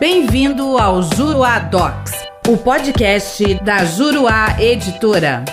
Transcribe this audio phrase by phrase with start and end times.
[0.00, 2.12] Bem-vindo ao Juruá Docs,
[2.46, 5.44] o podcast da Juruá Editora.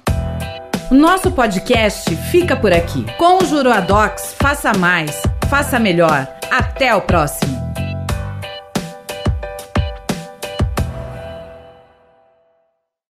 [0.90, 3.04] Nosso podcast fica por aqui.
[3.18, 6.26] Com o Juruadox, faça mais, faça melhor.
[6.50, 7.59] Até o próximo.